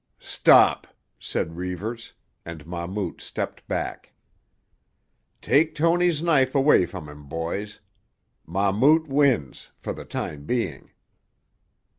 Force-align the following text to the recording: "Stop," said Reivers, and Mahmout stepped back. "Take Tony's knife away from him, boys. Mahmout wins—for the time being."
"Stop," 0.19 0.87
said 1.19 1.57
Reivers, 1.57 2.13
and 2.43 2.65
Mahmout 2.65 3.21
stepped 3.21 3.67
back. 3.67 4.13
"Take 5.43 5.75
Tony's 5.75 6.23
knife 6.23 6.55
away 6.55 6.87
from 6.87 7.07
him, 7.07 7.27
boys. 7.27 7.81
Mahmout 8.47 9.07
wins—for 9.07 9.93
the 9.93 10.05
time 10.05 10.45
being." 10.45 10.89